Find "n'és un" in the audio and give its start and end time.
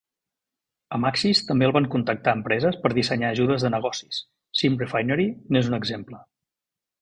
5.53-5.81